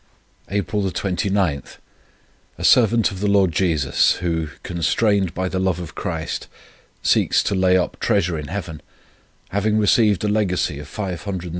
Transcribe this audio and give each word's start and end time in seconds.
"April 0.49 0.89
29. 0.89 1.61
A 2.57 2.63
servant 2.63 3.11
of 3.11 3.19
the 3.19 3.27
Lord 3.27 3.51
Jesus, 3.51 4.13
who, 4.13 4.47
constrained 4.63 5.35
by 5.35 5.47
the 5.47 5.59
love 5.59 5.79
of 5.79 5.93
Christ, 5.93 6.47
seeks 7.03 7.43
to 7.43 7.53
lay 7.53 7.77
up 7.77 7.99
treasure 7.99 8.39
in 8.39 8.47
heaven, 8.47 8.81
having 9.49 9.77
received 9.77 10.23
a 10.23 10.27
legacy 10.27 10.79
of 10.79 10.87
£532 10.87 10.89
14s. 11.43 11.49